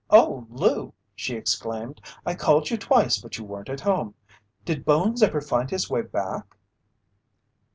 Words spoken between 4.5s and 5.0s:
Did